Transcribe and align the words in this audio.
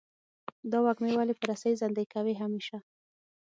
دا 0.71 0.77
وږمې 0.85 1.11
ولې 1.15 1.33
په 1.39 1.43
رسۍ 1.49 1.73
زندۍ 1.81 2.05
کوې 2.13 2.33
همیشه؟ 2.41 2.77